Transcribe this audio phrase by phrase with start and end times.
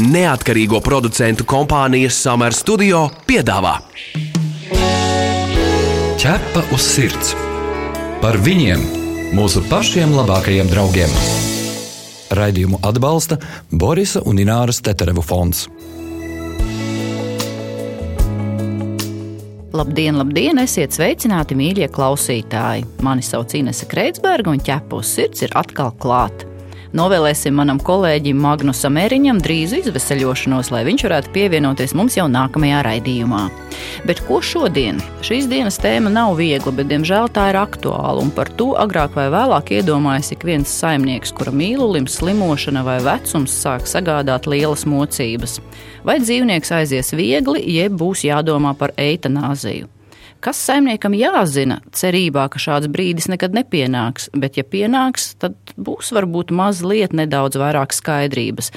[0.00, 3.74] Neatkarīgo producentu kompānijas Summer Studio piedāvā
[6.22, 7.34] Ķepa uz sirds
[8.22, 8.80] par viņiem,
[9.36, 11.12] mūsu pašiem labākajiem draugiem.
[12.32, 13.36] Raidījumu atbalsta
[13.68, 15.66] Borisa un Ināras Teterevu fonds.
[19.76, 20.62] Labdien, labdien!
[20.62, 22.86] Esiet sveicināti, mīļie klausītāji!
[23.04, 26.51] Mani sauc Inese Kreitsberga, un ķepus sirds ir atkal klāta.
[26.92, 33.46] Novēlēsim manam kolēģim Magnusam Eriņam drīzu izveseļošanos, lai viņš varētu pievienoties mums jau nākamajā raidījumā.
[34.08, 35.00] Bet ko šodien?
[35.24, 39.30] Šīs dienas tēma nav viegla, bet diemžēl tā ir aktuāla, un par to agrāk vai
[39.32, 45.62] vēlāk iedomājas ik viens saimnieks, kura mīlulim slimošana vai vecums sāk sagādāt lielas mocības.
[46.04, 49.91] Vai dzīvnieks aizies viegli, jeb būs jādomā par eitanāziju.
[50.42, 56.50] Kas saimniekam jāzina, cerībā, ka šāds brīdis nekad nepienāks, bet, ja pienāks, tad būs varbūt
[56.50, 58.72] mazliet nedaudz vairāk skaidrības.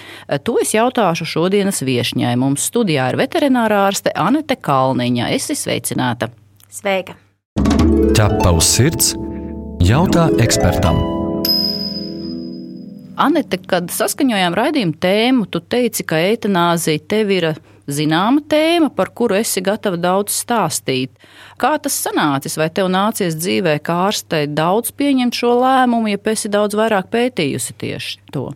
[0.45, 2.35] To es jautāšu šodienas viesņai.
[2.37, 5.31] Mums studijā ir veterinārā ārste Anete Kalniņa.
[5.33, 6.29] Es esmu sveicināta.
[6.69, 7.17] Sveika!
[8.13, 9.15] Ķepa uz sirds
[9.81, 11.01] jautā ekspertam.
[13.17, 17.55] Anete, kad saskaņojām raidījumu tēmu, tu teici, ka eitanāzija tev ir
[17.87, 21.13] zināma tēma, par kuru esi gatava daudz stāstīt.
[21.61, 22.57] Kā tas sanācis?
[22.59, 27.77] Vai tev nācies dzīvē kā ārstei daudz pieņemt šo lēmumu, ja esi daudz vairāk pētījusi
[27.81, 28.51] tieši to?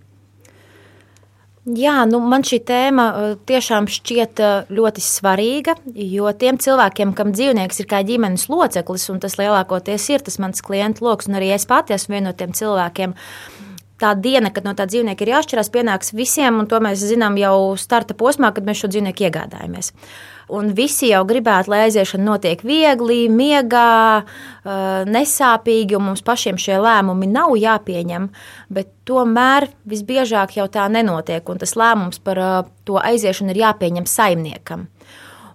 [1.70, 7.34] Jā, nu man šī tēma uh, tiešām šķiet uh, ļoti svarīga, jo tiem cilvēkiem, kam
[7.36, 11.52] dzīvnieks ir kā ģimenes loceklis, un tas lielākoties ir tas mans klientu lokus, un arī
[11.54, 13.14] es pati esmu viena no tiem cilvēkiem,
[14.00, 17.76] tā diena, kad no tā dzīvnieka ir jāšķirās, pienāks visiem, un to mēs zinām jau
[17.80, 19.94] starta posmā, kad mēs šo dzīvnieku iegādājamies.
[20.50, 24.24] Un visi jau gribētu, lai aiziešana notiek viegli, miegā,
[25.06, 28.26] nesāpīgi, un mums pašiem šie lēmumi nav jāpieņem.
[28.74, 32.42] Bet tomēr visbiežāk jau tā nenotiek, un tas lēmums par
[32.90, 34.88] to aiziešanu ir jāpieņem saimniekam.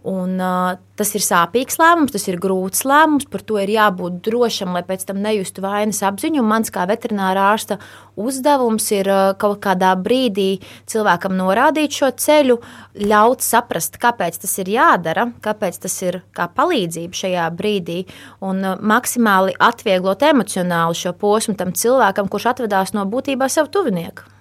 [0.05, 4.74] Un, uh, tas ir sāpīgs lēmums, tas ir grūts lēmums, par to ir jābūt drošam,
[4.77, 6.42] lai pēc tam nejustu vainas apziņu.
[6.42, 7.78] Un mans kā veterinārā ārsta
[8.20, 10.58] uzdevums ir uh, kaut kādā brīdī
[10.92, 12.58] cilvēkam norādīt šo ceļu,
[13.01, 18.02] ļaut saprast, kāpēc tas ir jādara, kāpēc tas ir kā palīdzība šajā brīdī,
[18.45, 24.33] un uh, maksimāli atvieglot emocionāli šo posmu tam cilvēkam, kurš atvedās no būtībā savu tuvinieku.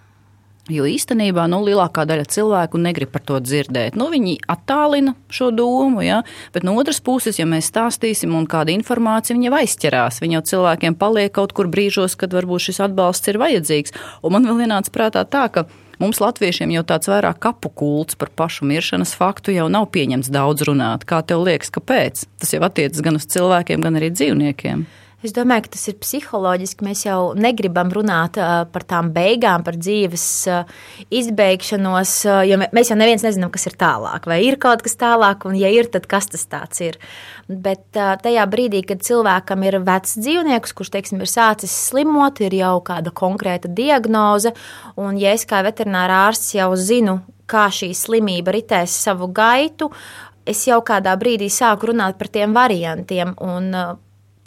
[0.72, 3.98] Jo īstenībā nu, lielākā daļa cilvēku negrib par to dzirdēt.
[4.00, 6.22] Nu, viņi attālina šo domu, ja?
[6.56, 10.96] bet no otras puses, ja mēs stāstīsim un kāda informācija viņa aizķerās, viņa jau cilvēkiem
[10.96, 13.98] paliek kaut kur brīžos, kad varbūt šis atbalsts ir vajadzīgs.
[14.24, 15.68] Un man vēl ienāca prātā tā, ka
[16.00, 20.64] mums latviešiem jau tāds vairāk kapu kults par pašu miršanas faktu jau nav pieņemts daudz
[20.72, 21.04] runāt.
[21.04, 22.24] Kā tev liekas, kāpēc?
[22.40, 24.88] Tas jau attiecas gan uz cilvēkiem, gan arī dzīvniekiem.
[25.24, 26.84] Es domāju, ka tas ir psiholoģiski.
[26.84, 30.74] Mēs jau negribam runāt uh, par tām beigām, par dzīves uh,
[31.16, 34.28] izbeigšanos, uh, jo mēs jau neviens nezinām, kas ir tālāk.
[34.28, 36.44] Vai ir kaut kas tālāk, un ja ir, tad kas tas
[36.84, 37.00] ir.
[37.48, 42.76] Bet tajā brīdī, kad cilvēkam ir vecs dzīvnieks, kurš teiksim, ir sācis slimot, ir jau
[42.84, 44.52] kāda konkrēta diagnoze,
[45.00, 49.92] un ja es kā veterinārā ārsts jau zinu, kā šī slimība ritēs savu gaitu,
[50.44, 53.38] es jau kādā brīdī sāku runāt par tiem variantiem.
[53.40, 53.72] Un,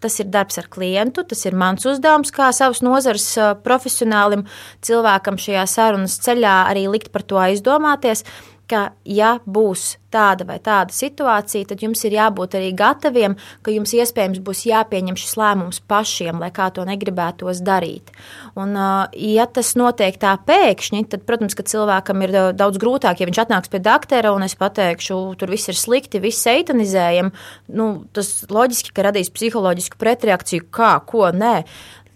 [0.06, 3.24] Tas ir darbs ar klientu, tas ir mans uzdevums, kā savas nozares
[3.64, 4.44] profesionālim
[4.86, 8.22] cilvēkam šajā sarunas ceļā arī likt par to aizdomāties
[8.70, 13.92] ka, ja būs tāda vai tāda situācija, tad jums ir jābūt arī gataviem, ka jums
[13.96, 18.12] iespējams būs jāpieņem šis lēmums pašiem, lai kā to negribētos darīt.
[18.58, 18.74] Un,
[19.12, 23.72] ja tas notiek tā pēkšņi, tad, protams, ka cilvēkam ir daudz grūtāk, ja viņš atnāks
[23.72, 27.32] pie doktora un es pateikšu, tur viss ir slikti, viss eitanizējam.
[27.68, 31.60] Nu, tas loģiski, ka radīs psiholoģisku pretreakciju, kā, ko, nē.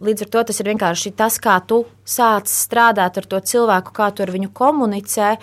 [0.00, 4.08] Līdz ar to tas ir vienkārši tas, kā tu sāc strādāt ar to cilvēku, kā
[4.14, 5.34] tu ar viņu komunicē.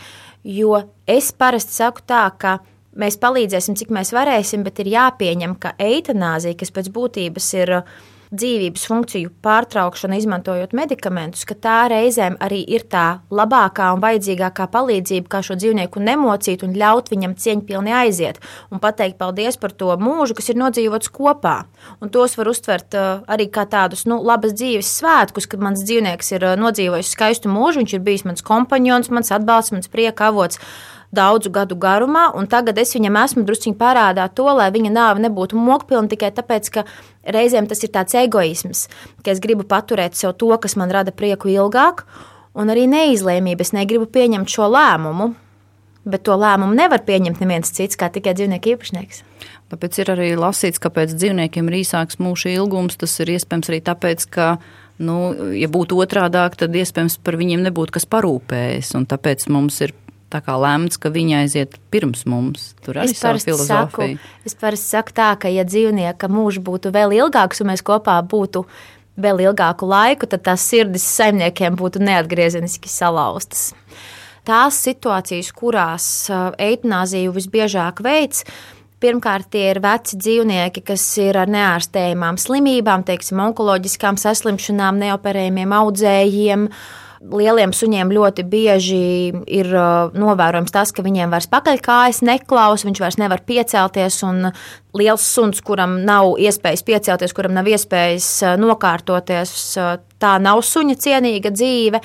[0.47, 2.57] Jo es parasti saku tā, ka
[2.97, 7.73] mēs palīdzēsim, cik mēs varēsim, bet ir jāpieņem, ka eitanāzija, kas pēc būtības ir
[8.31, 15.29] dzīvības funkciju pārtraukšana, izmantojot medikamentus, ka tā reizēm arī ir tā labākā un vajadzīgākā palīdzība,
[15.31, 18.41] kā šo dzīvnieku nemocīt un ļaut viņam cieņpilni aiziet
[18.71, 21.55] un pateikt paldies par to mūžu, kas ir nodzīvots kopā.
[22.01, 26.33] Un tos var uztvert uh, arī kā tādus nu, labas dzīves svētkus, kad mans dzīvnieks
[26.35, 30.61] ir uh, nodzīvojis skaistu mūžu, viņš ir bijis mans kompanions, mans atbalsts, mans prieka avots
[31.15, 35.59] daudzu gadu garumā, un tagad es viņam esmu druskuļi parādā to, lai viņa nāve nebūtu
[35.59, 36.85] mokpilna tikai tāpēc, ka
[37.23, 38.87] reizēm tas ir tāds egoisms,
[39.23, 42.03] ka es gribu paturēt sev to, kas man rada prieku ilgāk,
[42.57, 43.63] un arī neizlēmība.
[43.63, 45.31] Es negribu pieņemt šo lēmumu,
[46.07, 49.23] bet to lēmumu nevar pieņemt neviens cits, kā tikai dzīvnieku īpašnieks.
[49.71, 52.95] Tāpēc ir arī lasīts, ka pēc dzīvniekiem ir īsāks mūža ilgums.
[52.99, 54.47] Tas ir iespējams arī tāpēc, ka,
[55.03, 55.17] nu,
[55.59, 58.93] ja būtu otrādāk, tad iespējams par viņiem nebūtu kas parūpējis.
[59.11, 59.93] Tāpēc mums ir
[60.33, 62.73] tā kā lemts, ka viņi aiziet pirms mums.
[62.85, 63.87] Tur arī ir filozofija.
[63.87, 64.09] Saku,
[64.47, 68.65] es parasti saku tā, ka ja dzīvnieka mūžs būtu vēl ilgāks un mēs kopā būtu
[69.17, 73.71] vēl ilgāku laiku, tad tās sirdis saimniekiem būtu neatgriezeniski salauztas.
[74.47, 76.07] Tās situācijas, kurās
[76.63, 78.45] eitanāziju visbiežāk veids,
[78.97, 86.63] Pirmkārt, tie ir veci dzīvnieki, kas ir ar neārstējumām slimībām, teiksim, onkoloģiskām saslimšanām, neoperējumiem audzējiem.
[87.27, 89.01] Lieliem suņiem ļoti bieži
[89.59, 89.69] ir
[90.17, 94.21] novērojams tas, ka viņiem vairs pakaļkājas neklaus, viņš vairs nevar piecelties.
[94.97, 98.29] Liels suns, kuram nav iespējas piecelties, kuram nav iespējas
[98.61, 99.53] nokārtoties,
[100.21, 102.01] tā nav suņa cienīga dzīve.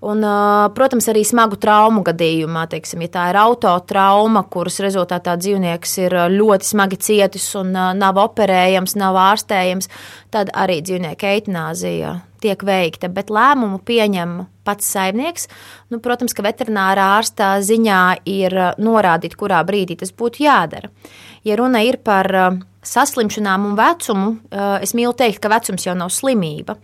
[0.00, 0.24] Un,
[0.72, 6.70] protams, arī smagu traumu gadījumā, teiksim, ja tā ir autotrauma, kuras rezultātā dzīvnieks ir ļoti
[6.70, 9.90] smagi cietis un nav operējams, nav ārstējams,
[10.32, 15.50] tad arī dzīvnieka eitanāzija tiek veikta, bet lēmumu pieņem pats saimnieks.
[15.92, 20.88] Nu, protams, ka veterinārā ārstā ziņā ir norādīt, kurā brīdī tas būtu jādara.
[21.44, 22.32] Ja runa ir par
[22.80, 24.34] saslimšanām un vecumu,
[24.80, 26.80] es mīlu teikt, ka vecums jau nav slimība.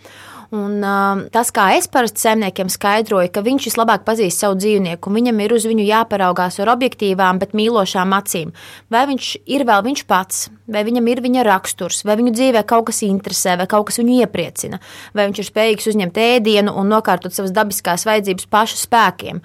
[0.55, 5.19] Un, uh, tas, kā es parasti saimniekiem skaidroju, ka viņš vislabāk pazīst savu dzīvnieku, un
[5.19, 8.53] viņam ir uz viņu jāparaugās ar objektīvām, bet mīlošām acīm.
[8.93, 12.93] Vai viņš ir vēl viņš pats, vai viņam ir viņa raksturs, vai viņu dzīvē kaut
[12.93, 14.79] kas interesē, vai kaut kas viņu iepriecina,
[15.15, 19.43] vai viņš ir spējīgs uzņemt ēdienu un nokārtot savas dabiskās vajadzības pašu spēkiem.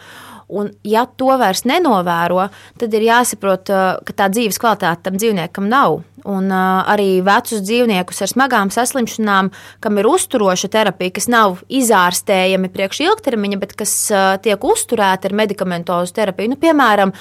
[0.52, 2.50] Un, ja to vairs nenovēro,
[2.80, 3.72] tad ir jāsaprot,
[4.08, 6.02] ka tā dzīves kvalitāte tam dzīvniekam nav.
[6.28, 9.50] Un uh, arī vecus dzīvniekus ar smagām saslimšanām,
[9.82, 15.38] kam ir uzturoša terapija, kas nav izārstējami priekš ilgtermiņa, bet kas uh, tiek uzturēti ar
[15.42, 16.54] medikamentozu terapiju.
[16.54, 17.16] Nu, piemēram,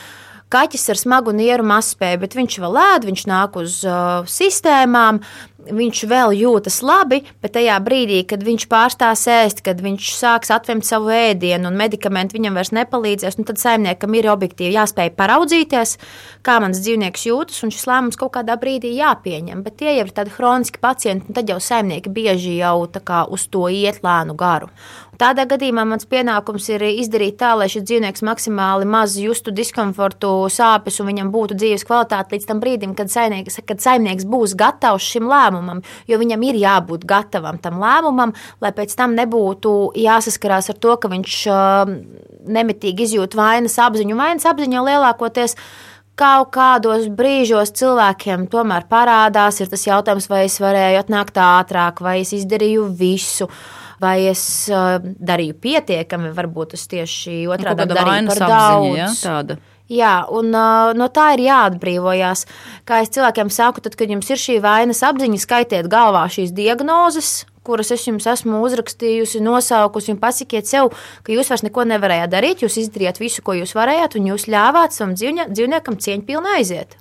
[0.52, 5.23] kaķis ar smagu nieru mazspēju, bet viņš vēl ēd, viņš nāk uz uh, sistēmām,
[5.69, 10.87] viņš vēl jūtas labi, bet tajā brīdī, kad viņš pārstās ēst, kad viņš sāks atvemt
[10.88, 15.97] savu ēdienu un medikamenti viņam vairs nepalīdzēs, nu tad saimniekam ir objektīvi jāspēj paraudzīties,
[16.47, 19.62] kā mans dzīvnieks jūtas, un šis lēmums kaut kādā brīdī jāpieņem.
[19.67, 23.69] Bet tie jau ir tādi hroniski pacienti, un tad jau saimnieki bieži jau uz to
[23.69, 24.70] iet lēnu garu.
[25.21, 30.97] Tādā gadījumā mans pienākums ir izdarīt tā, lai šis dzīvnieks maksimāli maz justu diskomfortu, sāpes
[31.03, 35.29] un viņam būtu dzīves kvalitāte līdz tam brīdim, kad saimnieks, kad saimnieks būs gatavs šim
[35.29, 35.83] lēmumam.
[36.09, 38.33] Jo viņam ir jābūt gatavam tam lēmumam,
[38.65, 41.93] lai pēc tam nebūtu jāsaskarās ar to, ka viņš uh,
[42.57, 44.17] nemitīgi izjūt vainas apziņu.
[44.17, 45.59] Vainas apziņa lielākoties
[46.17, 52.23] kaut kādos brīžos cilvēkiem tomēr parādās, ir tas jautājums, vai es varēju atnākt ātrāk, vai
[52.25, 53.53] es izdarīju visu
[54.00, 54.43] vai es
[54.73, 58.97] uh, darīju pietiekami, varbūt es tieši otrādi nu, darīju par daudz.
[58.97, 59.58] Ja, tāda.
[59.91, 62.44] Jā, un uh, no tā ir jāatbrīvojas.
[62.87, 67.32] Kā es cilvēkiem saku, tad, kad jums ir šī vainas apziņa, skaitiet galvā šīs diagnozes,
[67.67, 70.93] kuras es jums esmu uzrakstījusi, nosaukusi, un pasakiet sev,
[71.26, 72.62] ka jūs vairs neko nevarējāt darīt.
[72.62, 77.00] Jūs izdarījāt visu, ko jūs varējāt, un jūs ļāvāt savam dzīvniekam cieņpilni aiziet.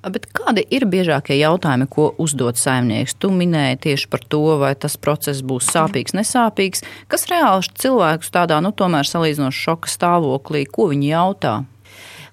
[0.00, 3.16] Bet kādi ir biežākie jautājumi, ko uzdod saimnieks?
[3.20, 6.84] Tu minēji tieši par to, vai tas process būs sāpīgs, nesāpīgs.
[7.10, 11.54] Kas reāli cilvēkus tādā, nu, tomēr salīdzinoši šoka stāvoklī, ko viņi jautā?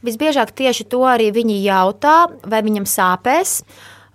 [0.06, 3.60] Visbiežāk tieši to arī viņi jautā, vai viņam sāpēs.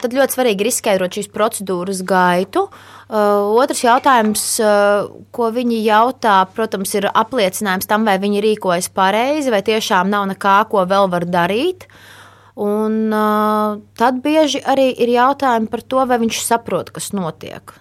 [0.03, 2.65] Tad ļoti svarīgi ir izskaidrot šīs procedūras gaitu.
[3.13, 9.53] Uh, otrs jautājums, uh, ko viņi jautā, protams, ir apliecinājums tam, vai viņi rīkojas pareizi,
[9.53, 11.87] vai tiešām nav nekā, ko vēl var darīt.
[11.87, 12.12] Uh,
[12.61, 17.73] Un uh, tad bieži arī ir jautājumi par to, vai viņš saprot, kas notiek.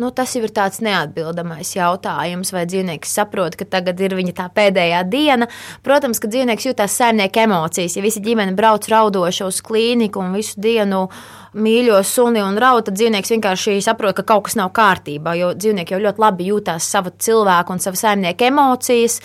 [0.00, 4.46] Nu, tas jau ir tāds neatbildamais jautājums, vai dzīvnieks saprot, ka tagad ir viņa tā
[4.56, 5.50] pēdējā diena.
[5.84, 7.98] Protams, ka dzīvnieks jūtas saimnieka emocijas.
[7.98, 11.02] Ja visi ģimene brauc raudoši uz klīniku un visu dienu
[11.54, 15.34] mīļo suni un rauta, dzīvnieks vienkārši saprot, ka kaut kas nav kārtībā.
[15.38, 19.18] Jo dzīvnieki jau ļoti labi jūtas savu cilvēku un savu saimnieku emocijas.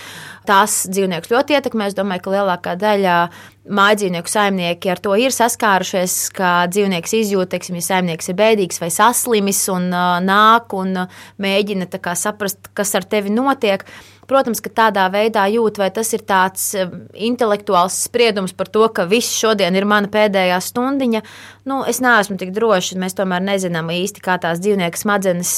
[0.45, 1.89] Tās dzīvnieks ļoti ietekmē.
[1.89, 3.17] Es domāju, ka lielākā daļa
[3.65, 8.91] mājdzīvnieku saimnieki ar to ir saskārušies, ka dzīvnieks izjūt, teiksim, ja saimnieks ir bēdīgs vai
[8.93, 13.85] saslimis un uh, nāk un uh, mēģina saprast, kas ar tevi notiek.
[14.25, 16.71] Protams, ka tādā veidā jūt, vai tas ir tāds
[17.13, 21.21] intelektuāls spriedums par to, ka viss šodien ir mana pēdējā stundiņa.
[21.69, 22.95] Nu, es neesmu tik drošs.
[23.01, 25.53] Mēs tomēr nezinām īsti, kā tās dzīvnieku smadzenes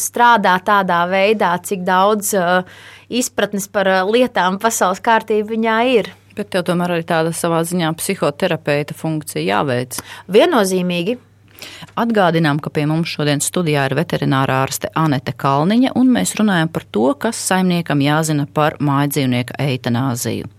[0.00, 2.32] strādā tādā veidā, cik daudz
[3.12, 6.12] izpratnes par lietām pasaules kārtībā viņā ir.
[6.36, 9.96] Bet tev tomēr arī tāda savā ziņā psihoterapeita funkcija jāveic.
[10.28, 11.16] Viennozīmīgi.
[11.96, 16.84] Atgādinām, ka pie mums šodien studijā ir veterinārā ārste Anete Kalniņa, un mēs runājam par
[16.92, 20.50] to, kas saimniekam jāzina par mājdzīvnieku eitanāziju.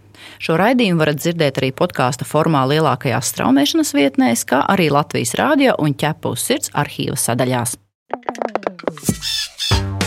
[0.42, 5.94] Šo raidījumu varat dzirdēt arī podkāstu formā lielākajās straumēšanas vietnēs, kā arī Latvijas rādio un
[5.94, 7.78] ķepus sirds arhīva sadaļās.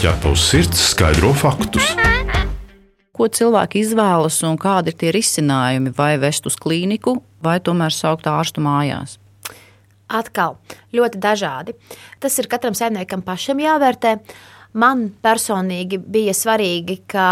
[0.00, 1.94] Ķepus sirds skaidro faktus
[3.20, 8.30] ko cilvēki izvēlas un kādi ir tie risinājumi, vai vest uz klīniku, vai tomēr saukt
[8.30, 9.19] ārstu mājās?
[10.10, 10.58] Atkal
[10.96, 11.76] ļoti dažādi.
[12.22, 14.16] Tas ir katram saimniekam pašam jāvērtē.
[14.70, 17.24] Man personīgi bija svarīgi, ka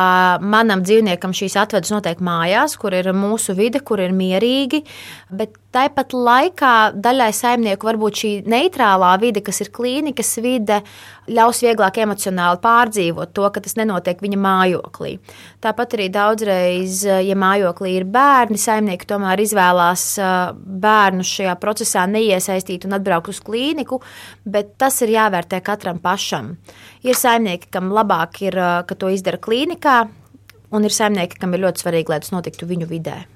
[0.42, 4.80] manam dzīvniekam šīs atvedas notiek mājās, kur ir mūsu vide, kur ir mierīgi,
[5.30, 10.78] bet Tāpat laikā daļai saimnieku varbūt šī neitrālā vide, kas ir klīnikas vide,
[11.28, 15.12] ļaus vieglāk emocionāli pārdzīvot to, ka tas nenotiek viņa mājoklī.
[15.60, 20.08] Tāpat arī daudzreiz, ja mājoklī ir bērni, saimnieki tomēr izvēlās
[20.88, 24.00] bērnu šajā procesā neiesaistīt un atbraukt uz klīniku,
[24.48, 26.54] bet tas ir jāvērtē katram pašam.
[27.04, 28.56] Ir saimnieki, kam labāk ir,
[28.88, 30.06] ka to izdara klīnikā,
[30.72, 33.26] un ir saimnieki, kam ir ļoti svarīgi, lai tas notiktu viņu vidē.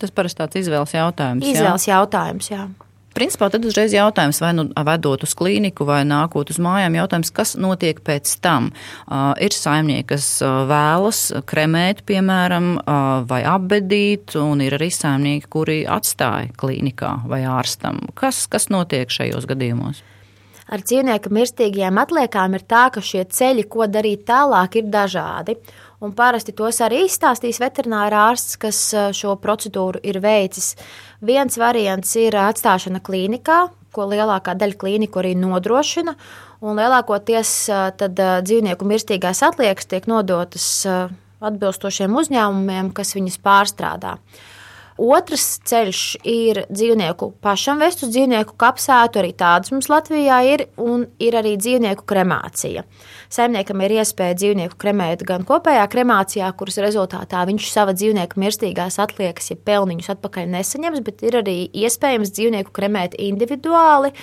[0.00, 1.46] Tas parasti tāds izvēles jautājums.
[1.46, 1.96] Izvēles jā?
[1.96, 2.66] jautājums, jā.
[3.16, 7.54] Principā tad uzreiz jautājums, vai nu vedot uz klīniku, vai nākot uz mājām, jautājums, kas
[7.56, 8.68] notiek pēc tam.
[9.06, 15.48] Uh, ir saimnieki, kas uh, vēlas kremēt, piemēram, uh, vai apbedīt, un ir arī saimnieki,
[15.48, 18.02] kuri atstāja klīnikā vai ārstam.
[18.20, 20.04] Kas, kas notiek šajos gadījumos?
[20.66, 25.54] Ar dzīvnieku mirstīgajām atliekām ir tā, ka šie ceļi, ko darīt tālāk, ir dažādi.
[26.04, 28.80] Un parasti tos arī izstāstīs veterinārā ārsts, kas
[29.16, 30.74] šo procedūru ir veicis.
[31.24, 33.62] Viens variants ir atstāšana klīnikā,
[33.96, 36.12] ko lielākā daļa klīniku arī nodrošina.
[36.66, 37.52] Un lielākoties
[38.00, 40.68] tad dzīvnieku mirstīgās atliekas tiek nodotas
[41.40, 44.16] atbilstošiem uzņēmumiem, kas viņas pārstrādā.
[44.96, 51.04] Otrs ceļš ir dzīvnieku pašam vest uz dzīvnieku kapsētu, arī tādas mums Latvijā ir, un
[51.20, 52.86] ir arī dzīvnieku kremācija.
[53.28, 59.50] Saimniekam ir iespēja dzīvnieku kremēt gan kopējā kremācijā, kuras rezultātā viņš sava dzīvnieka mirstīgās atliekas,
[59.52, 64.14] ja pelniņus atpakaļ nesaņems, bet ir arī iespējams dzīvnieku kremēt individuāli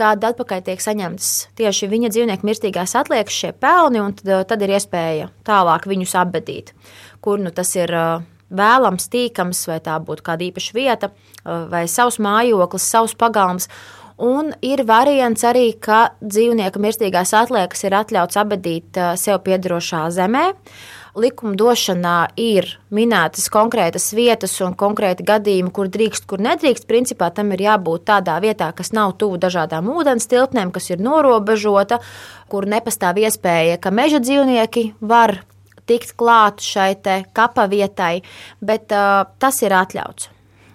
[0.00, 4.72] kad atpakaļ tiek saņemtas tieši viņa dzīvnieku mirstīgās atliekas, šie pelni, un tad, tad ir
[4.76, 6.72] iespēja tālāk viņus apbedīt.
[7.20, 7.92] Kur nu tas ir
[8.50, 11.10] vēlams, tīkams, vai tā būtu kāda īpaša vieta,
[11.44, 13.70] vai savs mājoklis, savs pagalms.
[14.20, 20.50] Un ir variants arī, ka dzīvnieka mirstīgās atliekas ir atļauts abadīt sev piedarošā zemē.
[21.18, 26.86] Likuma došanā ir minētas konkrētas vietas un konkrēti gadījumi, kur drīkst, kur nedrīkst.
[26.86, 31.98] Principā tam ir jābūt tādā vietā, kas nav tuvu dažādām ūdens tilpnēm, kas ir norobežota,
[32.52, 35.40] kur nepastāv iespēja, ka meža dzīvnieki var
[35.90, 36.92] tikt klāt šai
[37.36, 38.20] kapa vietai,
[38.62, 40.30] bet uh, tas ir atļauts.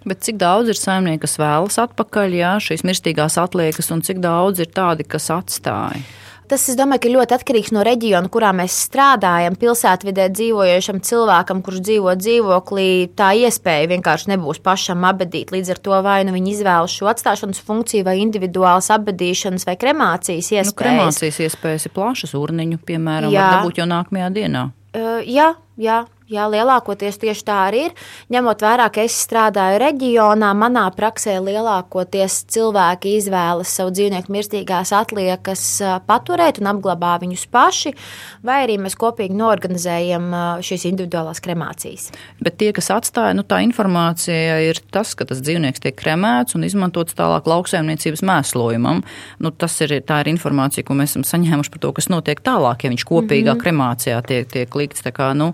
[0.06, 4.62] Bet cik daudz ir saimnieki, kas vēlas atpakaļ jā, šīs mirstīgās atliekas, un cik daudz
[4.62, 6.04] ir tādi, kas atstāja?
[6.46, 9.56] Tas, es domāju, ka ļoti atkarīgs no reģiona, kurā mēs strādājam.
[9.58, 15.50] Pilsētvidē dzīvojošam cilvēkam, kurš dzīvo dzīvoklī, tā iespēja vienkārši nebūs pašam abadīt.
[15.56, 20.52] Līdz ar to vai nu viņi izvēlas šo atstāšanas funkciju, vai individuālas abadīšanas, vai kremācijas
[20.52, 20.76] nu, iespējas.
[20.76, 24.68] Nu, kremācijas iespējas ir plašas, urniņu, piemēram, var dabūt jau nākamajā dienā.
[24.96, 27.92] Uh, jā, jā, Jā, lielākoties tieši tā arī ir.
[28.34, 35.66] Ņemot vērā, ka es strādāju reģionā, manā praksē lielākoties cilvēki izvēlas savu dzīvnieku mirstīgās atliekas
[36.08, 37.94] paturēt un apglabā viņus paši,
[38.42, 40.34] vai arī mēs kopīgi norganizējam
[40.66, 42.10] šīs individuālās kremācijas.
[42.42, 46.66] Bet tie, kas atstāja, nu, tā informācija ir tas, ka tas dzīvnieks tiek kremēts un
[46.66, 49.06] izmantots tālāk lauksaimniecības mēslojumam.
[49.46, 52.82] Nu, tas ir, tā ir informācija, ko mēs esam saņēmuši par to, kas notiek tālāk,
[52.82, 53.64] ja viņš kopīgā mm -hmm.
[53.64, 55.06] kremācijā tiek, tiek likts.
[55.06, 55.54] Kā, nu,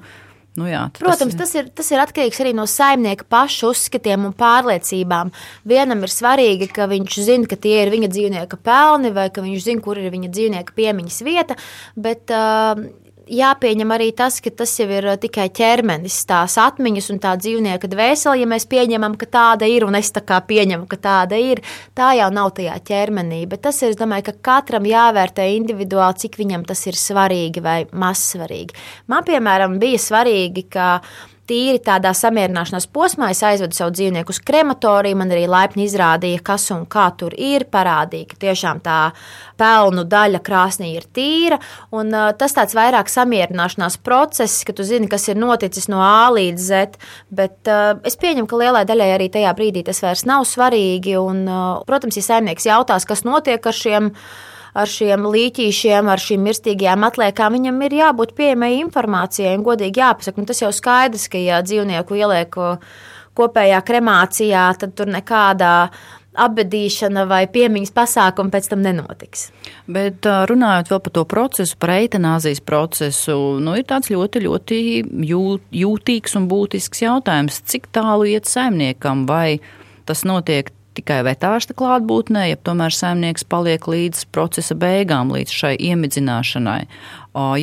[0.60, 5.32] Nu jā, Protams, tas ir, tas ir atkarīgs arī no saimnieka paša uzskatiem un pārliecībām.
[5.72, 9.70] Vienam ir svarīgi, ka viņš zina, ka tie ir viņa dzīvnieka pelni, vai ka viņš
[9.70, 11.56] zina, kur ir viņa dzīvnieka piemiņas vieta.
[11.96, 12.84] Bet, uh,
[13.32, 17.90] jāpieņem arī tas, ka tas jau ir uh, tikai ķermenis, tās atmiņas un tā dzīvnieka
[17.92, 18.42] dvēsele.
[18.42, 21.64] Ja mēs pieņemam, ka tāda ir, un es tā kā pieņemu, ka tāda ir,
[21.98, 23.44] tā jau nav tajā ķermenī.
[23.52, 27.80] Bet tas ir, es domāju, ka katram jāvērtē individuāli, cik viņam tas ir svarīgi vai
[27.92, 28.78] maz svarīgi.
[29.12, 30.88] Man, piemēram, bija svarīgi, ka
[31.52, 35.20] tīri tādā samierināšanās posmā es aizvedu savu dzīvnieku uz krematoriju.
[35.20, 37.68] Man arī laipni izrādīja, kas un kā tur ir.
[37.72, 39.00] Parādīja, ka tiešām tā
[39.60, 41.60] pelnu daļa krāsnī ir tīra.
[41.96, 46.30] Un, uh, tas tāds vairāk samierināšanās process, ka tu zini, kas ir noticis no A
[46.34, 47.02] līdz Z.
[47.34, 51.18] Bet uh, es pieņemu, ka lielai daļai arī tajā brīdī tas vairs nav svarīgi.
[51.20, 54.14] Un, uh, protams, ja saimnieks jautās, kas notiek ar šiem
[54.74, 60.42] ar šiem līķīšiem, ar šīm mirstīgajām atliekām, viņam ir jābūt pieejamai informācijai un godīgi jāpasaka.
[60.42, 62.58] Un tas jau skaidrs, ka ja dzīvnieku ieliek
[63.38, 65.76] kopējā kremācijā, tad tur nekādā
[66.32, 69.50] apbedīšana vai piemiņas pasākumi pēc tam nenotiks.
[69.92, 74.80] Bet runājot vēl par to procesu, par eitanāzijas procesu, nu, ir tāds ļoti, ļoti
[75.82, 79.60] jūtīgs un būtisks jautājums, cik tālu iet saimniekam vai
[80.08, 86.82] tas notiek tikai vetārsta klātbūtnē, ja tomēr saimnieks paliek līdz procesa beigām, līdz šai iemidzināšanai.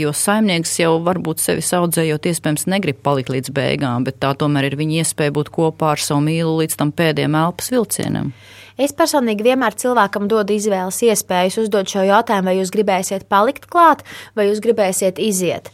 [0.01, 4.79] Jo saimnieks jau varbūt sevi audzējot, iespējams, negrib palikt līdz beigām, bet tā tomēr ir
[4.81, 8.33] viņa iespēja būt kopā ar savu mīlu līdz tam pēdējiem elpas vilcienam.
[8.79, 14.05] Es personīgi vienmēr cilvēkam dodu izvēles iespējas uzdot šo jautājumu, vai jūs gribēsiet palikt klāt,
[14.39, 15.73] vai jūs gribēsiet iziet.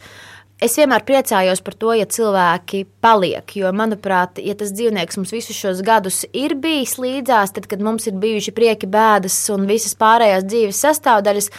[0.65, 3.51] Es vienmēr priecājos par to, ja cilvēki paliek.
[3.59, 8.07] Jo, manuprāt, ja tas dzīvnieks mums visus šos gadus ir bijis līdzās, tad, kad mums
[8.09, 11.51] ir bijuši prieki, bēdas un visas pārējās dzīves sastāvdaļas,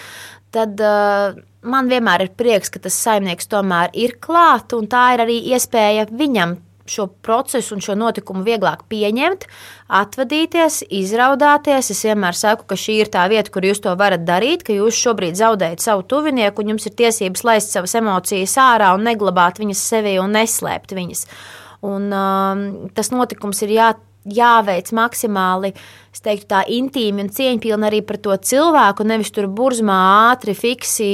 [0.57, 5.27] tad uh, man vienmēr ir prieks, ka tas saimnieks tomēr ir klāt, un tā ir
[5.27, 6.57] arī iespēja viņam
[6.93, 9.47] šo procesu un šo notikumu vieglāk pieņemt,
[10.01, 11.91] atvadīties, izraudāties.
[11.95, 14.99] Es vienmēr saku, ka šī ir tā vieta, kur jūs to varat darīt, ka jūs
[15.01, 19.87] šobrīd zaudējat savu tuvinieku, un jums ir tiesības laist savas emocijas ārā un neglabāt viņas
[19.93, 21.27] sevī un neslēpt viņas.
[21.87, 22.67] Un, um,
[22.97, 23.93] tas notikums ir jā,
[24.27, 25.73] jāveic maksimāli
[26.25, 29.97] teiktu, tā, intīmi un cieņpilni arī par to cilvēku, nevis tur burzmā
[30.33, 31.09] ātri, fiksi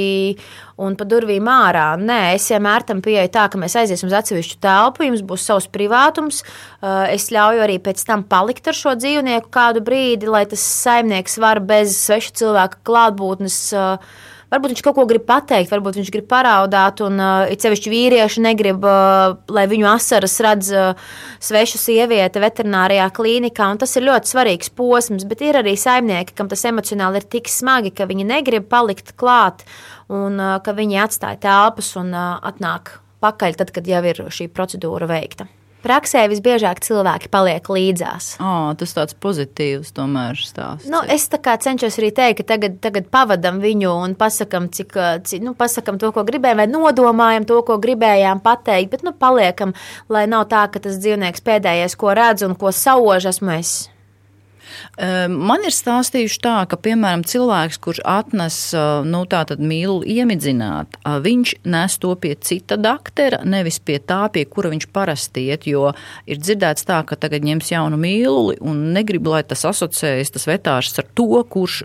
[0.83, 1.87] un pa durvīm ārā.
[2.01, 5.69] Nē, es vienmēr tam pieeju tā, ka mēs aiziesim uz atsevišķu telpu, jums būs savs
[5.73, 6.43] privātums.
[6.43, 11.39] Eh, es ļauju arī pēc tam palikt ar šo dzīvnieku kādu brīdi, lai tas saimnieks
[11.43, 14.13] var bez sveša cilvēka klātbūtnes uh,
[14.53, 18.43] Varbūt viņš kaut ko grib pateikt, varbūt viņš grib paraudāt, un uh, it sevišķi vīrieši
[18.45, 21.07] negrib, uh, lai viņu asaras redz uh,
[21.41, 26.53] sveša sieviete veterinārijā klīnikā, un tas ir ļoti svarīgs posms, bet ir arī saimnieki, kam
[26.53, 29.65] tas emocionāli ir tik smagi, ka viņi negrib palikt klāt,
[30.13, 34.53] un uh, ka viņi atstāja telpas un uh, atnāk pakaļ tad, kad jau ir šī
[34.53, 35.49] procedūra veikta.
[35.83, 38.37] Praksē visbiežāk cilvēki paliek līdzās.
[38.43, 40.89] Oh, tas tāds pozitīvs tomēr stāsts.
[40.91, 44.95] Nu, es cenšos arī teikt, ka tagad, tagad pavadam viņu un pasakam, cik,
[45.27, 49.75] cik, nu, pasakam to, ko gribējām, vai nodomājam to, ko gribējām pateikt, bet nu, paliekam,
[50.13, 53.92] lai nav tā, ka tas dzīvnieks pēdējais, ko redz un ko sauž, esmu es.
[54.99, 58.59] Ehm, man ir stāstījuši tā, ka, piemēram, cilvēks, kurš atnes
[59.09, 59.23] nu,
[59.59, 65.49] mīlu iemidzināt, viņš nes to pie cita daktera, nevis pie tā, pie kura viņš parasti
[65.49, 65.67] iet.
[65.67, 65.93] Jo
[66.27, 70.99] ir dzirdēts tā, ka tagad ņems jaunu mīluli un negrib, lai tas asociējas tas vetārs
[70.99, 71.83] ar to, kurš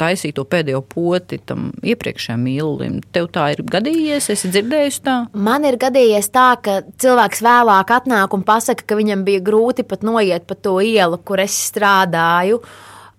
[0.00, 3.00] taisīt to pēdējo poti tam iepriekšējam mīlulim.
[3.14, 5.16] Tev tā ir gadījies, esi dzirdējusi tā?
[5.34, 10.06] Man ir gadījies tā, ka cilvēks vēlāk atnāk un pasaka, ka viņam bija grūti pat
[10.06, 12.62] noiet pa to ielu, kur es strādāju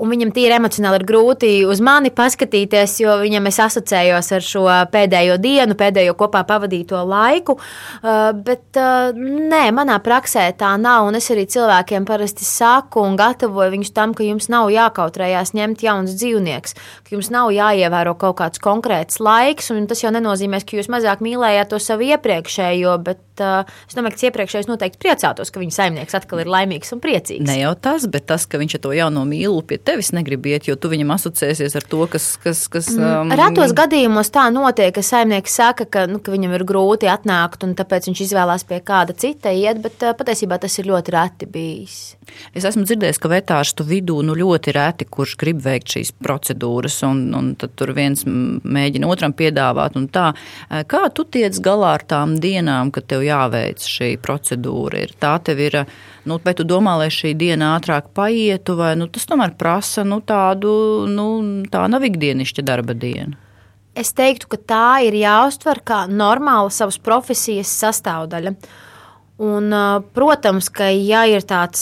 [0.02, 4.66] un viņam tīri emocionāli ir grūti uz mani paskatīties, jo viņam es asociējos ar šo
[4.94, 7.58] pēdējo dienu, pēdējo kopā pavadīto laiku.
[8.02, 11.08] Uh, bet uh, nē, manā praksē tā nav.
[11.10, 15.86] Un es arī cilvēkiem parasti saku un gatavoju viņus tam, ka jums nav jākautrējās ņemt
[15.86, 19.72] jauns dzīvnieks, ka jums nav jāievēro kaut kāds konkrēts laiks.
[19.90, 24.30] Tas jau nenozīmē, ka jūs mazāk mīlējāt to savu iepriekšējo, bet uh, es domāju, ka
[24.32, 27.46] iepriekšējais noteikti priecātos, ka viņa saimnieks atkal ir laimīgs un priecīgs.
[27.48, 30.76] Ne jau tas, bet tas, ka viņš to jauno mīlu pie tevis negrib iet, jo
[30.80, 32.28] tu viņam asociēsies ar to, kas.
[32.44, 36.56] kas, kas mm, um, Retos gadījumos tā notiek, ka saimnieks saka, ka, nu, ka viņam
[36.58, 40.78] ir grūti atnākt, un tāpēc viņš izvēlās pie kāda cita iet, bet uh, patiesībā tas
[40.80, 42.00] ir ļoti reti bijis.
[42.56, 47.26] Es esmu dzirdējis, ka vetārstu vidū nu, ļoti reti, kurš grib veikt šīs procedūras, un,
[47.38, 50.00] un tad tur viens mēģina otram piedāvāt.
[50.00, 55.04] Uh, kā tu tiec galā ar tām dienām, kad tev jāveic šī procedūra?
[55.04, 55.84] Ir, tā tev ir
[56.24, 60.22] Nu, vai tu domā, lai šī diena ātrāk paietu, vai nu, tas tomēr prasa nu,
[60.24, 60.72] tādu,
[61.12, 61.28] nu,
[61.72, 63.36] tā nav ikdienišķa darba diena?
[63.94, 68.56] Es teiktu, ka tā ir jāuztver kā normāla savas profesijas sastāvdaļa.
[69.44, 69.74] Un,
[70.16, 71.82] protams, ka ja ir tāds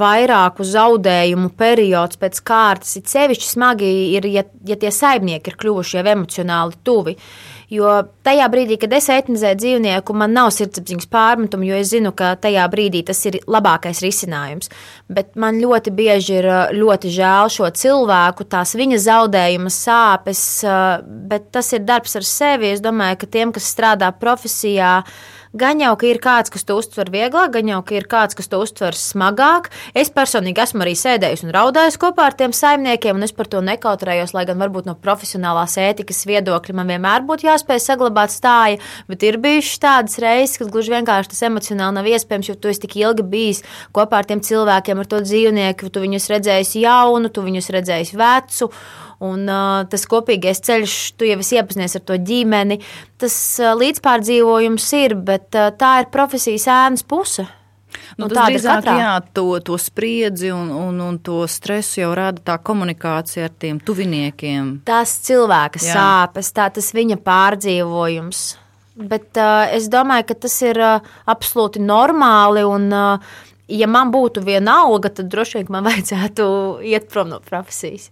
[0.00, 6.00] vairāku zaudējumu periods pēc kārtas, ir sevišķi smagi, ir, ja, ja tie saimnieki ir kļuvuši
[6.00, 7.14] jau emocionāli tuvi.
[7.14, 7.90] Uh, Jo
[8.22, 12.62] tajā brīdī, kad es etnizēju dzīvnieku, man nav sirdsapziņas pārmetumu, jo es zinu, ka tajā
[12.70, 14.70] brīdī tas ir labākais risinājums.
[15.10, 16.46] Bet man ļoti bieži ir
[16.78, 20.42] ļoti žēl šo cilvēku, tās viņa zaudējuma sāpes,
[21.26, 22.70] bet tas ir darbs ar sevi.
[22.76, 25.00] Es domāju, ka tiem, kas strādā profesijā,
[25.56, 28.50] Gan jau, ka ir kāds, kas to uztver vieglāk, gan jau, ka ir kāds, kas
[28.52, 29.70] to uztver smagāk.
[29.96, 33.62] Es personīgi esmu arī sēdējis un raudājis kopā ar tiem saimniekiem, un es par to
[33.64, 39.24] nekautrējos, lai gan varbūt no profesionālās ētikas viedokļa man vienmēr būtu jāspēj saglabāt stāja, bet
[39.24, 42.98] ir bijušas tādas reizes, kad gluži vienkārši tas emocionāli nav iespējams, jo tu esi tik
[43.00, 43.64] ilgi bijis
[43.96, 48.72] kopā ar tiem cilvēkiem, ar to dzīvnieku, tu viņus redzēsi jaunu, tu viņus redzēsi vecu.
[49.24, 52.80] Un, uh, tas kopīgais ceļš, tu jau esi iepazinies ar to ģimeni.
[53.20, 57.46] Tas uh, līdzpārdzīvojums ir, bet uh, tā ir profesijas ēnas puse.
[58.20, 62.58] Nu, tas drīzāk jā, to, to spriedzi un, un, un to stresu jau rada tā
[62.60, 64.80] komunikācija ar tiem tuviniekiem.
[64.88, 65.96] Tas cilvēka jā.
[65.96, 68.44] sāpes, tā tas viņa pārdzīvojums.
[68.96, 73.34] Bet uh, es domāju, ka tas ir uh, absolūti normāli un uh,
[73.68, 76.46] ja man būtu viena alga, tad droši vien man vajadzētu
[76.86, 78.10] iet prom no profesijas.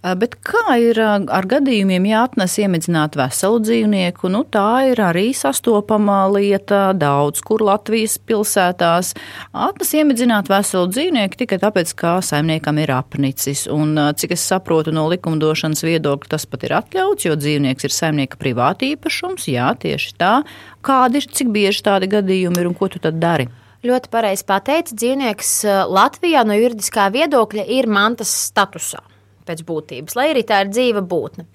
[0.00, 4.30] Bet kā ir ar gadījumiem, ja atnes iemidzināt veselu dzīvnieku?
[4.32, 9.12] Nu, tā ir arī sastopama lieta daudz kur Latvijas pilsētās.
[9.52, 13.66] Atnes iemidzināt veselu dzīvnieku tikai tāpēc, ka saimniekam ir apnicis.
[13.68, 18.40] Un, cik es saprotu no likumdošanas viedokļa, tas pat ir atļauts, jo dzīvnieks ir saimnieka
[18.40, 19.50] privāta īpašums.
[19.52, 20.38] Jā, tieši tā.
[20.80, 23.50] Kādi ir, cik bieži tādi gadījumi ir un ko tu tad dari?
[23.84, 25.54] Ļoti pareizi pateicis, dzīvnieks
[25.92, 29.04] Latvijā no juridiskā viedokļa ir mantas statusā
[29.48, 31.46] pēc būtības, lai arī tā ir dzīva būtne.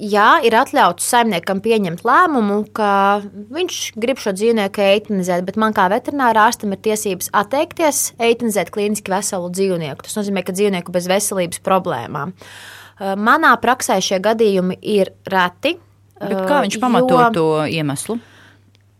[0.00, 3.20] Jā, ir atļauts saimniekam pieņemt lēmumu, ka
[3.52, 9.12] viņš grib šo dzīvnieku eitanizēt, bet man kā veterinārā ārstam ir tiesības atteikties eitanizēt klīniski
[9.12, 10.06] veselu dzīvnieku.
[10.08, 12.32] Tas nozīmē, ka dzīvnieku bez veselības problēmām.
[13.20, 15.76] Manā praksē šie gadījumi ir reti.
[16.22, 17.30] Bet kā viņš pamato jo...
[17.36, 18.16] to iemeslu?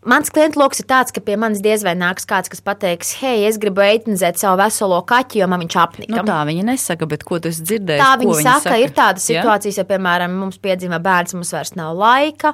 [0.03, 3.45] Mans klientu lokus ir tāds, ka pie manis diez vai nāks kāds, kas pateiks, hei,
[3.47, 6.11] es gribu eitanizēt savu veselo kaķi, jo man viņš apnika.
[6.17, 8.03] Nu, tā viņi nesaka, bet ko tu dzirdēji?
[8.03, 11.95] Tā viņi saka, saka, ir tādas situācijas, ja, piemēram, mums piedzima bērns, mums vairs nav
[12.01, 12.51] laika,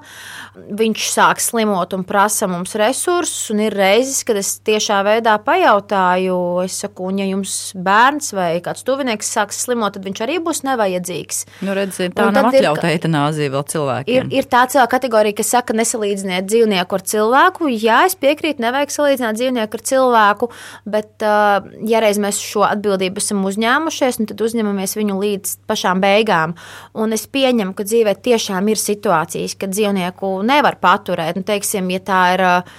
[0.76, 6.36] viņš sāk slimot un prasa mums resursus, un ir reizes, kad es tiešā veidā pajautāju,
[6.66, 10.66] es saku, un ja jums bērns vai kāds tuvinieks sāks slimot, tad viņš arī būs
[10.68, 11.40] nevajadzīgs.
[11.64, 14.28] Nu, redzi, tā un nav atļauta eitanāzija vēl cilvēkiem.
[14.28, 17.68] Ir, ir tā cilvēka kategorija, kas saka, nesalīdziniet dzīvnieku ar cilvēku cilvēku.
[17.70, 20.48] Jā, es piekrītu, nevajag salīdzināt dzīvnieku ar cilvēku,
[20.86, 26.00] bet, uh, ja reiz mēs šo atbildību esam uzņēmušies, nu, tad uzņemamies viņu līdz pašām
[26.00, 26.56] beigām.
[26.94, 31.36] Un es pieņemu, ka dzīvē tiešām ir situācijas, kad dzīvnieku nevar paturēt.
[31.38, 32.78] Nu, teiksim, ja tā ir uh,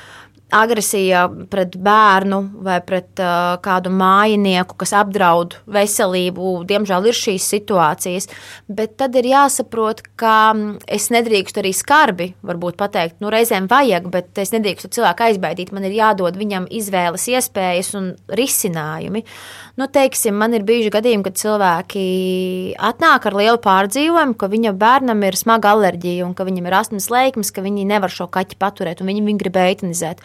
[0.56, 6.54] agresija pret bērnu vai pret uh, kādu mājinieku, kas apdraud veselību.
[6.70, 8.30] Diemžēl ir šīs situācijas,
[8.68, 12.32] bet tad ir jāsaprot, ka mm, es nedrīkstu arī skarbi
[12.80, 15.74] pateikt, nu, reizēm vajag, bet es nedrīkstu cilvēku aizbaidīt.
[15.76, 19.24] Man ir jādod viņam izvēles iespējas un risinājumi.
[19.80, 22.06] Nu, teiksim, man ir bijuši gadījumi, kad cilvēki
[22.90, 27.10] atnāk ar lielu pārdzīvojumu, ka viņa bērnam ir smaga alerģija un ka viņam ir astmas
[27.14, 30.24] lēkmes, ka viņi nevar šo kaķi paturēt un viņi viņu grib eitanizēt.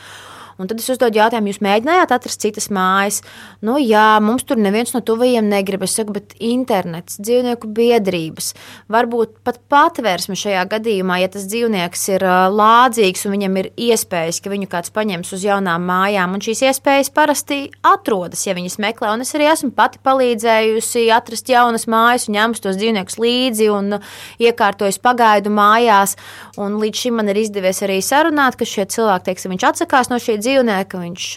[0.58, 3.20] Un tad es uzdodu jautājumu, jūs mēģinājāt atrast citas mājas?
[3.64, 5.82] Nu, jā, mums tur neviens no tuvajiem negrib.
[5.86, 8.52] Es saku, bet internets, dzīvnieku biedrības,
[8.92, 14.52] varbūt pat patvērsme šajā gadījumā, ja tas dzīvnieks ir lādzīgs un viņam ir iespējas, ka
[14.52, 19.14] viņu kāds paņems uz jaunām mājām, un šīs iespējas parasti atrodas, ja viņas meklē.
[19.16, 23.98] Un es arī esmu pati palīdzējusi atrast jaunas mājas, un ņēmusi tos dzīvniekus līdzi un
[24.42, 26.14] iekārtojusi pagaidu mājās.
[26.60, 30.20] Un līdz šim man ir izdevies arī sarunāt, ka šie cilvēki, teiksim, viņš atsakās no
[30.22, 31.28] šī dzīvnieka, viņš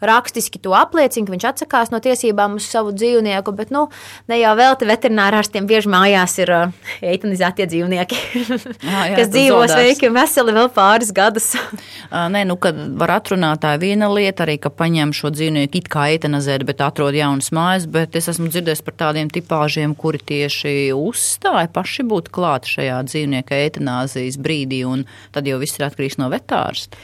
[0.00, 3.86] rakstiski to apliecina, ka viņš atsakās no tiesībām uz savu dzīvnieku, bet nu,
[4.28, 8.18] ne jau vēl te veterinārārstiem bieži mājās ir uh, eitanizētie dzīvnieki,
[8.90, 11.52] jā, jā, kas dzīvo sveiki un veseli vēl pāris gadus.
[12.34, 16.08] Nē, nu, kad var atrunāt tā viena lieta, arī, ka paņem šo dzīvnieku it kā
[16.14, 21.70] eitanizēt, bet atrod jaunas mājas, bet es esmu dzirdējis par tādiem tipāžiem, kuri tieši uzstāja
[21.72, 27.00] paši būt klāt šajā dzīvnieka eitanāzijas brīdī, un tad jau viss ir atkarīgs no vetārsta.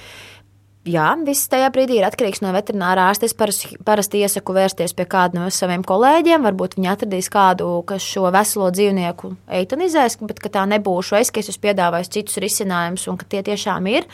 [0.83, 3.29] Jā, viss tajā brīdī ir atkarīgs no veterinārā ārsta.
[3.29, 6.43] Es parasti, parasti iesaku vērsties pie kāda no saviem kolēģiem.
[6.43, 11.53] Varbūt viņi atradīs kādu, kas šo veselo dzīvnieku eitanizēs, bet tā nebūšu es, ka es
[11.53, 14.09] esmu piedāvājis citus risinājumus un ka tie tiešām ir.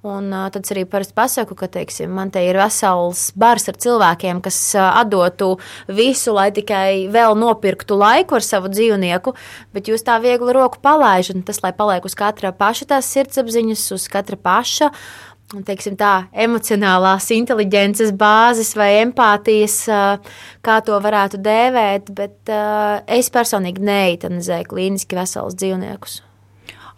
[0.00, 3.76] Un, uh, tad es arī parasti pasaku, ka teiksim, man te ir vesels bars ar
[3.84, 5.50] cilvēkiem, kas uh, atdotu
[5.92, 9.34] visu, lai tikai vēl nopirktu laiku ar savu dzīvnieku,
[9.76, 11.42] bet jūs tā viegli roku palaižat.
[11.48, 14.88] Tas, lai paliek uz katra paša tās sirdsapziņas, uz katra paša
[15.50, 19.82] teiksim, tā, emocionālās inteligences bāzes vai empātijas,
[20.62, 22.52] kā to varētu dēvēt, bet
[23.10, 26.20] es personīgi neeitanizēju klīniski veselus dzīvniekus.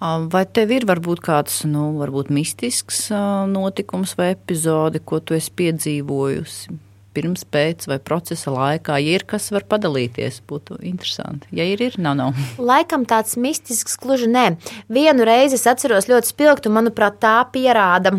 [0.03, 3.07] Vai tev ir varbūt kāds nu, varbūt mistisks
[3.49, 6.81] notikums vai epizode, ko tu esi piedzīvojusi?
[7.13, 11.51] Pirms, pēc vai procesa laikā, ja ir kas var padalīties, būtu interesanti.
[11.53, 12.39] Ja ir, ir, nav, nav.
[12.73, 14.47] Laikam tāds mistisks gluži nē.
[14.89, 18.17] Vienu reizi es atceros ļoti spilgtu, manuprāt, tā pierāda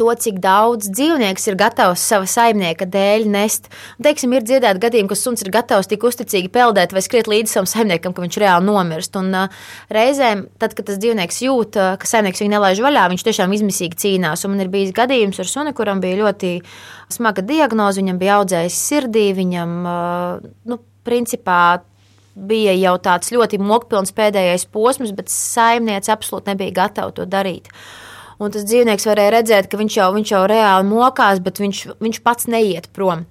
[0.00, 3.68] to, cik daudz dzīvnieks ir gatavs sava saimnieka dēļ nest.
[3.98, 7.54] Un, teiksim, ir dzirdēti gadījumi, ka suns ir gatavs tik uzticīgi peldēt vai skriet līdzi
[7.54, 9.18] savam saimniekam, ka viņš reāli nomirst.
[9.20, 13.26] Un, uh, reizēm, tad, kad tas dzīvnieks jūt, uh, ka saimnieks viņu nelaiž vaļā, viņš
[13.28, 14.46] tiešām izmisīgi cīnās.
[14.46, 16.56] Un man ir bijis gadījums ar suni, kuram bija ļoti
[17.12, 21.62] smaga diagnoze, viņam bija audzējis sirdī, viņam, uh, nu, principā,
[22.32, 27.68] bija jau tāds ļoti mokpilns pēdējais posms, bet saimniece absolūti nebija gatava to darīt.
[28.42, 32.22] Un tas dzīvnieks varēja redzēt, ka viņš jau, viņš jau reāli mokās, bet viņš, viņš
[32.26, 33.26] pats neiet prom.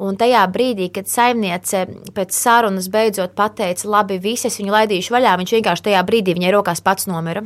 [0.00, 1.84] Un tajā brīdī, kad saimniece
[2.16, 6.54] pēc sarunas beidzot pateica, labi, visi es viņu laidīšu vaļā, viņš vienkārši tajā brīdī viņai
[6.56, 7.44] rokās pats nomira.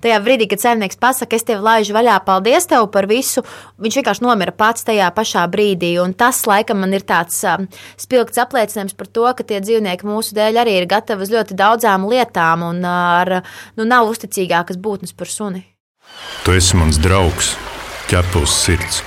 [0.00, 3.42] Tajā brīdī, kad saimnieks pasakā, es tevi laižu vaļā, paldies tev par visu,
[3.82, 5.90] viņš vienkārši nomira pats tajā pašā brīdī.
[6.00, 7.42] Un tas, laikam, man ir tāds
[8.00, 12.08] spilgts apliecinājums par to, ka tie dzīvnieki mūsu dēļ arī ir gatavi uz ļoti daudzām
[12.08, 13.40] lietām un ar,
[13.76, 15.66] nu, nav uzticīgākas būtnes par suni.
[16.40, 17.52] Tu esi mans draugs,
[18.08, 19.02] ķepus sirds.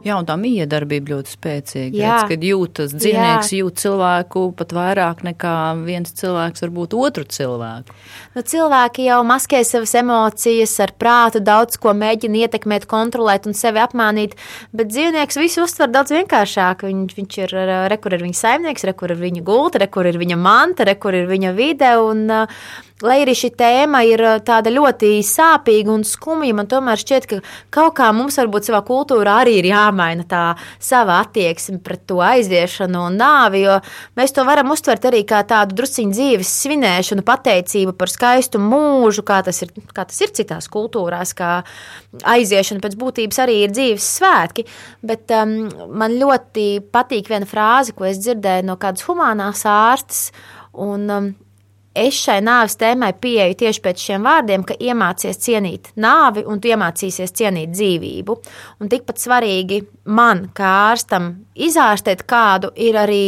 [0.00, 1.96] Jā, un tā miedarbība ļoti spēcīga.
[1.98, 2.12] Jā.
[2.14, 7.96] Redz, kad jūtas dzīvnieks, jūt cilvēku pat vairāk nekā viens cilvēks var būt otru cilvēku.
[8.38, 13.82] Nu, cilvēki jau maskē savas emocijas, ar prātu daudz ko mēģina ietekmēt, kontrolēt un sevi
[13.82, 14.38] apmānīt.
[14.72, 16.86] Bet dzīvnieks visu uztver daudz vienkāršāk.
[16.88, 17.56] Viņš, viņš ir
[17.92, 21.52] rekur ir viņa saimnieks, rekur ir viņa gulta, rekur ir viņa manta, rekur ir viņa
[21.58, 21.92] vide.
[22.06, 22.62] Un, uh,
[23.06, 27.38] lai arī šī tēma ir tāda ļoti sāpīga un skumja, man tomēr šķiet, ka
[27.72, 30.42] kaut kā mums varbūt savā kultūrā arī ir jāmaina tā
[30.82, 33.78] sava attieksme pret to aiziešanu un nāvi, jo
[34.20, 39.40] mēs to varam uztvert arī kā tādu drusciņu dzīves svinēšanu, pateicību par skaistu mūžu, kā
[39.46, 41.60] tas ir, kā tas ir citās kultūrās, kā
[42.36, 44.66] aiziešana pēc būtības arī ir dzīves svētki,
[45.06, 50.26] bet um, man ļoti patīk viena frāze, ko es dzirdēju no kādas humānās ārstes,
[50.76, 51.30] un um,
[51.94, 56.70] es šai nāves tēmai pieeju tieši pēc šiem vārdiem, ka iemācies cienīt nāvi un tu
[56.70, 58.38] iemācīsies cienīt dzīvību.
[58.80, 63.26] Un tikpat svarīgi man, kā ārstam, izārstēt kādu, ir arī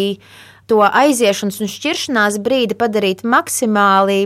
[0.70, 4.24] to aiziešanas un šķiršanās brīdi padarīt maksimāli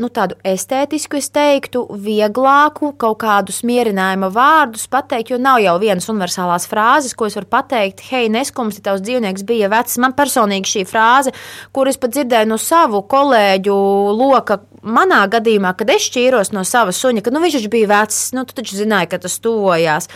[0.00, 6.08] nu, tādu estētisku, es teiktu, vieglāku, kaut kādus mierinājuma vārdus pateikt, jo nav jau vienas
[6.08, 9.98] universālās frāzes, ko es varu pateikt, hei, neskumsti, tavs dzīvnieks bija vecs.
[10.02, 11.34] Man personīgi šī frāze,
[11.76, 13.76] kur es pat dzirdēju no savu kolēģu
[14.16, 18.46] loka, manā gadījumā, kad es šķīros no sava suņa, ka nu, viņš bija vecs, nu,
[18.48, 20.08] tu taču zināji, ka tas tuvojās.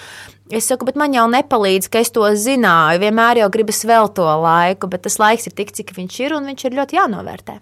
[0.46, 3.02] Es saku, bet man jau nepalīdz, ka es to zināju.
[3.02, 6.46] Vienmēr jau gribas vēl to laiku, bet tas laiks ir tik, cik viņš ir, un
[6.46, 7.58] viņš ir ļoti jānovērtē.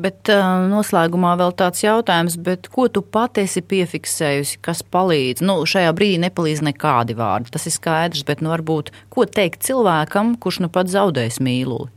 [0.00, 2.38] Bet uh, noslēgumā vēl tāds jautājums,
[2.72, 5.44] ko tu pati esi piefiksējusi, kas palīdz?
[5.46, 10.36] Nu, šajā brīdī nepalīdz nekādi vārdi, tas ir skaidrs, bet nu, varbūt ko teikt cilvēkam,
[10.40, 11.90] kurš nu pat zaudējis mīluli?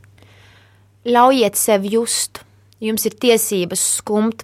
[1.06, 2.42] Ļaujiet sev just.
[2.82, 4.42] Jums ir tiesības skumt,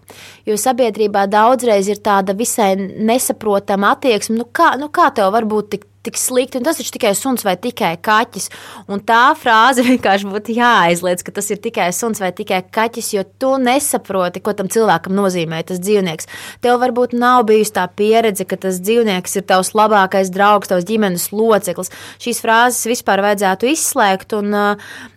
[0.49, 4.39] jo sabiedrībā daudzreiz ir tāda visai nesaprotama attieksme.
[4.41, 7.45] Nu kā, nu kā tev var būt tik tik slikti, un tas ir tikai suns
[7.47, 8.49] vai tikai kaķis.
[8.93, 13.25] Un tā frāze vienkārši būtu jāaizliedz, ka tas ir tikai suns vai tikai kaķis, jo
[13.43, 16.29] tu nesaproti, ko tam cilvēkam nozīmē tas dzīvnieks.
[16.65, 21.31] Tev varbūt nav bijusi tā pieredze, ka tas dzīvnieks ir tavs labākais draugs, tavs ģimenes
[21.35, 21.93] loceklis.
[22.23, 24.38] Šīs frāzes vispār vajadzētu izslēgt.
[24.38, 25.11] Un, uh,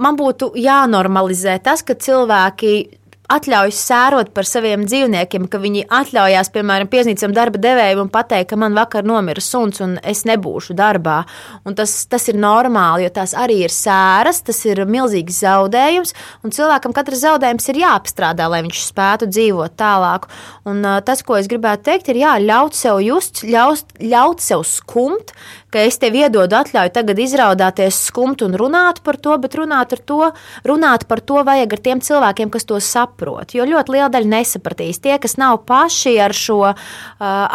[0.00, 2.99] Man būtu jānormalizē tas, ka cilvēki
[3.30, 8.58] atļauj sērot par saviem dzīvniekiem, ka viņi atļaujās, piemēram, savam darba devējam un pateikt, ka
[8.60, 11.22] man vakar nomira suns un es nebūšu darbā.
[11.64, 16.14] Un tas, tas ir normāli, jo tās arī ir sēras, tas ir milzīgs zaudējums,
[16.44, 20.28] un cilvēkam katrs zaudējums ir jāapstrādā, lai viņš spētu dzīvot tālāk.
[20.68, 25.34] Un tas, ko es gribētu teikt, ir jā, ļaut sev just, ļaut, ļaut sev skumt,
[25.72, 30.30] ka es tev iedodu atļauju tagad izraudāties, skumt un runāt par to, bet runāt, to,
[30.68, 33.54] runāt par to vajag ar tiem cilvēkiem, kas to saprot.
[33.54, 35.00] Jo ļoti liela daļa nesapratīs.
[35.02, 36.74] Tie, kas nav paši ar šo uh,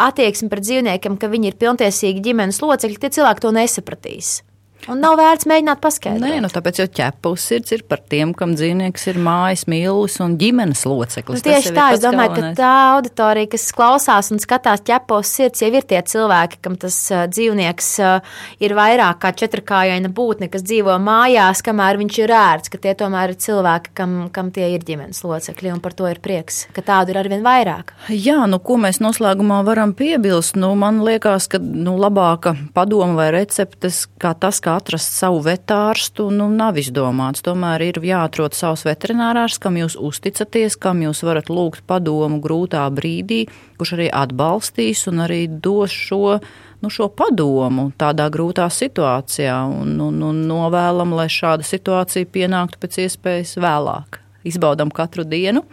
[0.08, 4.36] attieksmi pret dzīvniekiem, ka viņi ir pilntiesīgi ģimenes locekļi, tie cilvēki to nesapratīs.
[4.86, 6.22] Un nav vērts mēģināt paskaidrot.
[6.22, 10.36] Nē, nu tāpēc jau ķepus sirds ir par tiem, kam dzīvnieks ir mājas mīlis un
[10.38, 11.42] ģimenes loceklis.
[11.42, 12.54] Nu, tieši tā, es domāju, galvenais.
[12.54, 16.98] ka tā auditorija, kas klausās un skatās ķepus sirds, jau ir tie cilvēki, kam tas
[17.10, 22.70] uh, dzīvnieks uh, ir vairāk kā četrkājaina būtne, kas dzīvo mājās, kamēr viņš ir ērts,
[22.70, 26.22] ka tie tomēr ir cilvēki, kam, kam tie ir ģimenes locekļi, un par to ir
[26.22, 27.90] prieks, ka tādu ir arvien vairāk.
[28.14, 30.54] Jā, nu ko mēs noslēgumā varam piebilst?
[30.54, 36.28] Nu, man liekas, ka nu, labāka padoma vai receptes kā tas, kā atrast savu vetārstu
[36.34, 37.42] nu, nav izdomāts.
[37.46, 43.46] Tomēr ir jāatrod savs veterinārārs, kam jūs uzticaties, kam jūs varat lūgt padomu grūtā brīdī,
[43.80, 46.36] kurš arī atbalstīs un arī dos šo,
[46.82, 49.56] nu, šo padomu tādā grūtā situācijā.
[49.80, 55.64] Un, un, un novēlam, lai šāda situācija pienāktu pēc iespējas vēlāk izbaudām katru dienu.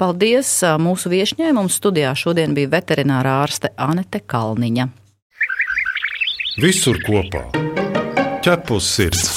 [0.00, 1.56] Paldies mūsu viesņiem.
[1.58, 4.90] Mums studijā šodien bija veterinārā ārste Anete Kalniņa.
[6.60, 7.46] Visur kopā
[8.44, 9.30] ķepus sirds.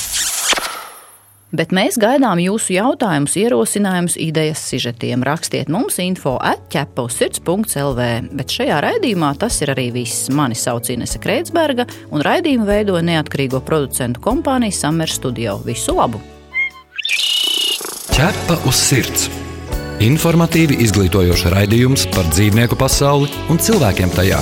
[1.53, 5.21] Bet mēs gaidām jūsu jautājumus, ierosinājumus, idejas, sižetiem.
[5.27, 8.07] Rakstiet mums info atķepusirds.lv.
[8.33, 10.31] Bet šajā raidījumā tas ir arī viss.
[10.33, 15.59] Mani sauc Inese Kreitsberga, un raidījumu veidoja neatkarīgo producentu kompānija Summer Studio.
[15.67, 16.21] Visu labu!
[18.13, 19.29] Ķepa uz sirds!
[20.03, 24.41] Informatīvi izglītojoši raidījums par dzīvnieku pasauli un cilvēkiem tajā.